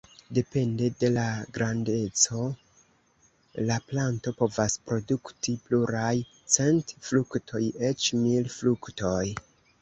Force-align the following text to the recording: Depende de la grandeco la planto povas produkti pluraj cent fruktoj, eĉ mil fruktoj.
Depende 0.35 0.85
de 1.01 1.09
la 1.17 1.25
grandeco 1.57 2.39
la 3.71 3.77
planto 3.91 4.33
povas 4.39 4.79
produkti 4.87 5.55
pluraj 5.69 6.15
cent 6.57 6.95
fruktoj, 7.11 7.63
eĉ 7.93 8.09
mil 8.25 8.51
fruktoj. 8.57 9.25